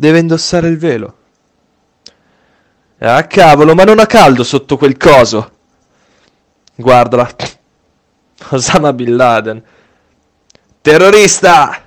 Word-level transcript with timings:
Deve 0.00 0.20
indossare 0.20 0.66
il 0.68 0.78
velo. 0.78 1.14
Ah, 3.00 3.22
cavolo, 3.24 3.74
ma 3.74 3.84
non 3.84 3.98
ha 3.98 4.06
caldo 4.06 4.44
sotto 4.44 4.78
quel 4.78 4.96
coso. 4.96 5.50
Guardala. 6.74 7.28
Osama 8.48 8.94
Bin 8.94 9.14
Laden. 9.14 9.62
Terrorista! 10.80 11.82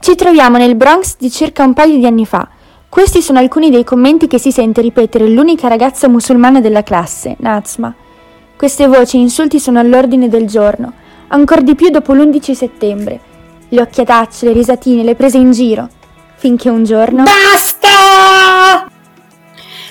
Ci 0.00 0.14
troviamo 0.14 0.58
nel 0.58 0.74
Bronx 0.74 1.16
di 1.16 1.30
circa 1.30 1.64
un 1.64 1.72
paio 1.72 1.96
di 1.96 2.04
anni 2.04 2.26
fa. 2.26 2.46
Questi 2.90 3.22
sono 3.22 3.38
alcuni 3.38 3.70
dei 3.70 3.84
commenti 3.84 4.26
che 4.26 4.38
si 4.38 4.52
sente 4.52 4.82
ripetere 4.82 5.26
l'unica 5.26 5.66
ragazza 5.66 6.08
musulmana 6.08 6.60
della 6.60 6.82
classe, 6.82 7.36
Nazma. 7.38 7.94
Queste 8.54 8.86
voci 8.86 9.16
e 9.16 9.20
insulti 9.20 9.58
sono 9.58 9.78
all'ordine 9.78 10.28
del 10.28 10.46
giorno, 10.46 10.92
ancor 11.28 11.62
di 11.62 11.74
più 11.74 11.88
dopo 11.88 12.12
l'11 12.12 12.52
settembre. 12.52 13.20
Le 13.70 13.80
occhiatacce, 13.80 14.44
le 14.44 14.52
risatine, 14.52 15.02
le 15.02 15.14
prese 15.14 15.38
in 15.38 15.52
giro. 15.52 15.88
Finché 16.44 16.68
un 16.68 16.84
giorno... 16.84 17.22
Basta! 17.22 18.86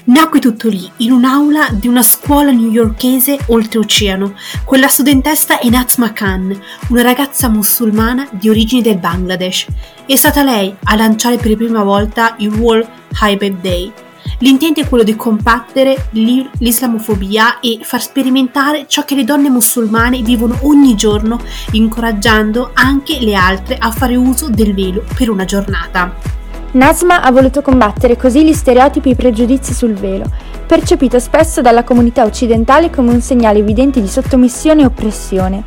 Nacque 0.04 0.40
tutto 0.40 0.70
lì, 0.70 0.88
in 0.98 1.12
un'aula 1.12 1.70
di 1.72 1.88
una 1.88 2.04
scuola 2.04 2.52
newyorkese 2.52 3.40
oltreoceano. 3.48 4.36
Quella 4.64 4.88
studentessa 4.88 5.58
è 5.58 5.68
Nazma 5.70 6.14
Khan, 6.14 6.56
una 6.90 7.02
ragazza 7.02 7.50
musulmana 7.50 8.28
di 8.30 8.50
origini 8.50 8.84
del 8.84 9.00
Bangladesh. 9.00 9.66
È 10.06 10.16
stata 10.16 10.44
lei 10.44 10.72
a 10.84 10.96
lanciare 10.96 11.38
per 11.38 11.50
la 11.50 11.56
prima 11.56 11.82
volta 11.82 12.36
il 12.38 12.50
World 12.50 12.88
Hijab 13.20 13.60
Day. 13.60 13.92
L'intento 14.38 14.80
è 14.80 14.88
quello 14.88 15.04
di 15.04 15.16
combattere 15.16 16.10
l'islamofobia 16.12 17.62
e 17.62 17.80
far 17.82 18.00
sperimentare 18.04 18.86
ciò 18.88 19.04
che 19.06 19.16
le 19.16 19.24
donne 19.24 19.50
musulmane 19.50 20.22
vivono 20.22 20.60
ogni 20.62 20.94
giorno, 20.94 21.40
incoraggiando 21.72 22.70
anche 22.76 23.18
le 23.22 23.34
altre 23.34 23.76
a 23.76 23.90
fare 23.90 24.16
uso 24.16 24.50
del 24.50 24.76
velo 24.76 25.04
per 25.16 25.32
una 25.32 25.46
giornata. 25.46 26.42
Nasma 26.74 27.22
ha 27.22 27.32
voluto 27.32 27.62
combattere 27.62 28.18
così 28.18 28.44
gli 28.44 28.54
stereotipi 28.54 29.10
e 29.10 29.12
i 29.12 29.16
pregiudizi 29.16 29.74
sul 29.74 29.94
velo, 29.94 30.26
percepito 30.66 31.20
spesso 31.20 31.62
dalla 31.62 31.84
comunità 31.84 32.24
occidentale 32.24 32.90
come 32.90 33.12
un 33.12 33.22
segnale 33.22 33.60
evidente 33.60 34.02
di 34.02 34.08
sottomissione 34.08 34.82
e 34.82 34.86
oppressione. 34.86 35.64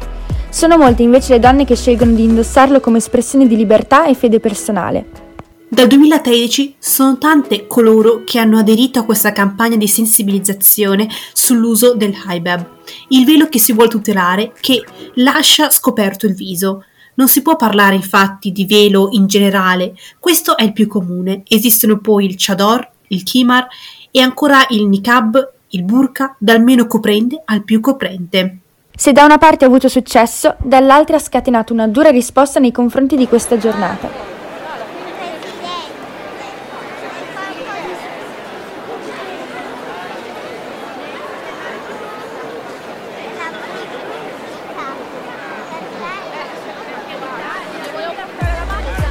Sono 0.51 0.77
molte 0.77 1.05
invece 1.05 1.35
le 1.35 1.39
donne 1.39 1.65
che 1.65 1.77
scelgono 1.77 2.13
di 2.13 2.25
indossarlo 2.25 2.81
come 2.81 2.99
espressione 2.99 3.47
di 3.47 3.57
libertà 3.57 4.07
e 4.07 4.15
fede 4.15 4.41
personale. 4.41 5.25
Dal 5.69 5.87
2013 5.87 6.75
sono 6.79 7.19
tante 7.19 7.69
coloro 7.69 8.23
che 8.25 8.41
hanno 8.41 8.59
aderito 8.59 8.99
a 8.99 9.05
questa 9.05 9.31
campagna 9.31 9.77
di 9.77 9.87
sensibilizzazione 9.87 11.09
sull'uso 11.33 11.95
del 11.95 12.15
hijab, 12.15 12.67
il 13.09 13.25
velo 13.25 13.49
che 13.49 13.61
si 13.61 13.73
vuole 13.73 13.91
tutelare, 13.91 14.53
che 14.61 14.83
lascia 15.15 15.71
scoperto 15.71 16.27
il 16.27 16.35
viso. 16.35 16.85
Non 17.17 17.29
si 17.29 17.43
può 17.43 17.57
parlare 17.57 17.95
infatti 17.95 18.53
di 18.53 18.67
velo 18.67 19.09
in 19.13 19.27
generale, 19.27 19.95
questo 20.19 20.57
è 20.57 20.63
il 20.63 20.73
più 20.73 20.87
comune. 20.87 21.43
Esistono 21.49 21.99
poi 21.99 22.27
il 22.27 22.35
chador, 22.37 22.89
il 23.09 23.23
kimar 23.23 23.67
e 24.11 24.21
ancora 24.21 24.67
il 24.69 24.87
niqab, 24.87 25.53
il 25.69 25.83
burqa, 25.83 26.37
dal 26.39 26.63
meno 26.63 26.87
coprente 26.87 27.41
al 27.45 27.65
più 27.65 27.81
coprente. 27.81 28.59
Se 28.95 29.13
da 29.13 29.25
una 29.25 29.39
parte 29.39 29.65
ha 29.65 29.69
avuto 29.69 29.89
successo, 29.89 30.57
dall'altra 30.63 31.17
ha 31.17 31.21
scatenato 31.21 31.73
una 31.73 31.87
dura 31.87 32.11
risposta 32.11 32.61
nei 32.61 32.73
confronti 32.73 33.17
di 33.17 33.27
questa 33.27 33.59
giornata. 33.59 34.36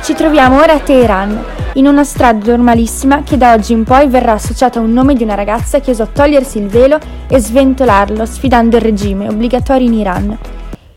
Ci 0.06 0.14
troviamo 0.14 0.60
ora 0.60 0.74
a 0.74 0.80
Teheran, 0.80 1.44
in 1.74 1.88
una 1.88 2.04
strada 2.04 2.52
normalissima 2.52 3.24
che 3.24 3.38
da 3.38 3.54
oggi 3.54 3.74
in 3.74 3.84
poi 3.84 4.08
verrà 4.08 4.34
associata 4.34 4.78
a 4.78 4.84
un 4.84 4.94
nome 4.94 5.16
di 5.16 5.24
una 5.24 5.34
ragazza 5.34 5.80
che 5.80 5.90
osò 5.90 6.06
togliersi 6.06 6.60
il 6.60 6.68
velo 6.68 7.00
e 7.28 7.40
sventolarlo 7.40 8.24
sfidando 8.24 8.76
il 8.76 8.84
regime 8.84 9.28
obbligatorio 9.28 9.88
in 9.88 9.94
Iran. 9.96 10.38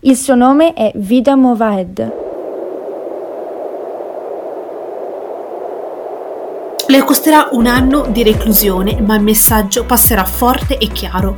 Il 0.01 0.15
suo 0.15 0.35
nome 0.35 0.75
è 0.75 0.93
Vida 0.97 1.37
Movahed. 1.37 2.13
Le 6.87 7.05
costerà 7.05 7.49
un 7.53 7.65
anno 7.65 8.09
di 8.11 8.23
reclusione, 8.23 9.01
ma 9.01 9.15
il 9.15 9.23
messaggio 9.23 9.87
passerà 9.87 10.25
forte 10.25 10.77
e 10.77 10.89
chiaro. 10.89 11.35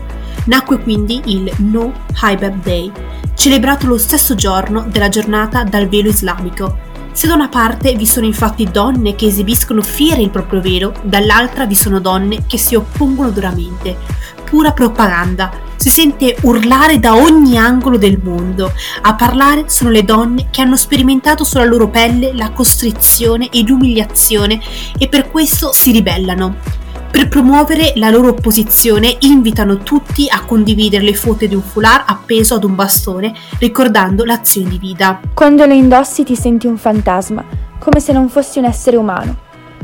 Nacque 0.46 0.80
quindi 0.80 1.22
il 1.26 1.48
No 1.58 1.92
Hijab 2.20 2.64
Day, 2.64 2.90
celebrato 3.34 3.86
lo 3.86 3.96
stesso 3.96 4.34
giorno 4.34 4.86
della 4.88 5.08
giornata 5.08 5.62
dal 5.62 5.86
velo 5.86 6.08
islamico, 6.08 6.88
se 7.12 7.26
da 7.26 7.34
una 7.34 7.48
parte 7.48 7.94
vi 7.94 8.06
sono 8.06 8.26
infatti 8.26 8.68
donne 8.70 9.14
che 9.14 9.26
esibiscono 9.26 9.82
fiere 9.82 10.22
il 10.22 10.30
proprio 10.30 10.60
velo, 10.60 10.94
dall'altra 11.02 11.66
vi 11.66 11.74
sono 11.74 12.00
donne 12.00 12.44
che 12.46 12.56
si 12.56 12.74
oppongono 12.74 13.30
duramente. 13.30 13.96
Pura 14.44 14.72
propaganda. 14.72 15.68
Si 15.76 15.88
sente 15.88 16.36
urlare 16.42 16.98
da 16.98 17.14
ogni 17.14 17.56
angolo 17.56 17.96
del 17.96 18.20
mondo. 18.22 18.72
A 19.02 19.14
parlare 19.14 19.64
sono 19.68 19.90
le 19.90 20.04
donne 20.04 20.48
che 20.50 20.60
hanno 20.60 20.76
sperimentato 20.76 21.44
sulla 21.44 21.64
loro 21.64 21.88
pelle 21.88 22.34
la 22.34 22.50
costrizione 22.50 23.48
e 23.50 23.62
l'umiliazione 23.62 24.60
e 24.98 25.08
per 25.08 25.30
questo 25.30 25.72
si 25.72 25.92
ribellano. 25.92 26.79
Per 27.10 27.28
promuovere 27.28 27.92
la 27.96 28.08
loro 28.08 28.28
opposizione 28.28 29.16
invitano 29.20 29.78
tutti 29.78 30.26
a 30.28 30.44
condividere 30.44 31.04
le 31.04 31.14
foto 31.14 31.44
di 31.46 31.54
un 31.54 31.62
foulard 31.62 32.04
appeso 32.06 32.54
ad 32.54 32.64
un 32.64 32.74
bastone, 32.74 33.34
ricordando 33.58 34.24
l'azione 34.24 34.70
di 34.70 34.78
vita. 34.78 35.20
Quando 35.34 35.66
lo 35.66 35.74
indossi 35.74 36.22
ti 36.24 36.36
senti 36.36 36.66
un 36.66 36.76
fantasma, 36.76 37.44
come 37.78 38.00
se 38.00 38.12
non 38.12 38.28
fossi 38.28 38.58
un 38.58 38.66
essere 38.66 38.96
umano. 38.96 39.36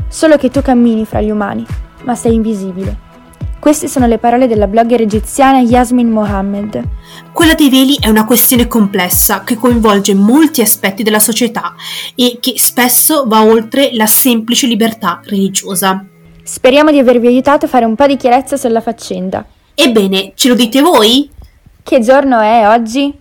Solo 0.07 0.37
che 0.37 0.49
tu 0.49 0.61
cammini 0.61 1.05
fra 1.05 1.21
gli 1.21 1.29
umani, 1.29 1.65
ma 2.03 2.15
sei 2.15 2.33
invisibile. 2.35 3.05
Queste 3.59 3.89
sono 3.89 4.07
le 4.07 4.19
parole 4.19 4.47
della 4.47 4.67
blogger 4.67 5.01
egiziana 5.01 5.59
Yasmin 5.59 6.09
Mohammed. 6.09 6.81
Quella 7.33 7.55
dei 7.55 7.69
veli 7.69 7.97
è 7.99 8.07
una 8.07 8.23
questione 8.23 8.67
complessa 8.67 9.43
che 9.43 9.55
coinvolge 9.55 10.13
molti 10.13 10.61
aspetti 10.61 11.03
della 11.03 11.19
società 11.19 11.75
e 12.15 12.37
che 12.39 12.53
spesso 12.57 13.25
va 13.27 13.43
oltre 13.43 13.89
la 13.93 14.05
semplice 14.05 14.67
libertà 14.67 15.19
religiosa. 15.25 16.05
Speriamo 16.47 16.91
di 16.91 16.97
avervi 16.97 17.27
aiutato 17.27 17.65
a 17.65 17.67
fare 17.67 17.83
un 17.83 17.93
po' 17.95 18.07
di 18.07 18.15
chiarezza 18.15 18.55
sulla 18.55 18.79
faccenda. 18.79 19.45
Ebbene, 19.75 20.31
ce 20.33 20.47
lo 20.47 20.55
dite 20.55 20.79
voi? 20.79 21.29
Che 21.83 21.99
giorno 21.99 22.39
è 22.39 22.65
oggi? 22.69 23.13